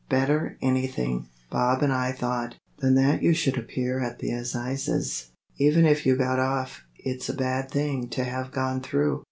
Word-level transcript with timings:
"Better 0.09 0.57
anything, 0.63 1.29
Bob 1.51 1.83
and 1.83 1.93
I 1.93 2.11
thought, 2.11 2.55
than 2.79 2.95
that 2.95 3.21
you 3.21 3.35
should 3.35 3.55
appear 3.55 3.99
at 4.01 4.17
the 4.17 4.31
Assizes. 4.31 5.29
Even 5.57 5.85
if 5.85 6.07
you 6.07 6.15
got 6.17 6.39
off 6.39 6.81
it's 6.97 7.29
a 7.29 7.35
bad 7.35 7.69
thing 7.69 8.09
to 8.09 8.23
have 8.23 8.49
gone 8.51 8.81
through." 8.81 9.19